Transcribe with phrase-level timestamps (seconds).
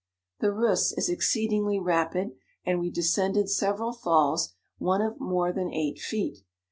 [0.39, 2.31] 57 The Reuss is exceedingly rapid,
[2.65, 6.39] and we descended several falls, one of more than eight feet.